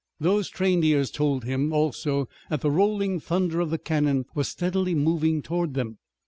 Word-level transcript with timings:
Those 0.19 0.49
trained 0.49 0.83
ears 0.83 1.11
told 1.11 1.43
him 1.43 1.71
also 1.71 2.27
that 2.49 2.61
the 2.61 2.71
rolling 2.71 3.19
thunder 3.19 3.59
of 3.59 3.69
the 3.69 3.77
cannon 3.77 4.25
was 4.33 4.47
steadily 4.47 4.95
moving 4.95 5.43
toward 5.43 5.75
them. 5.75 5.99